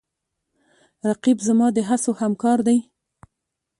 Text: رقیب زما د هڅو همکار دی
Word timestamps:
رقیب 1.07 1.37
زما 1.47 1.67
د 1.75 1.77
هڅو 1.89 2.11
همکار 2.21 2.57
دی 2.67 2.77